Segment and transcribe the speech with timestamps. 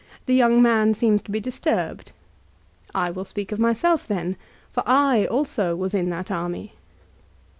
[0.25, 2.11] The young man seems to be disturbed.
[2.95, 4.35] I will speak of myself then.
[4.71, 6.73] For I also was in that army."